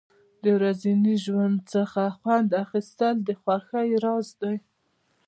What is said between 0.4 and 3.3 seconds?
د ورځني ژوند څخه خوند اخیستل د